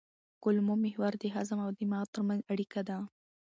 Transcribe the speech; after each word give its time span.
کولمو 0.43 0.75
محور 0.83 1.13
د 1.19 1.23
هضم 1.35 1.59
او 1.65 1.71
دماغ 1.79 2.05
ترمنځ 2.13 2.41
اړیکه 2.53 2.81
ده. 2.89 2.97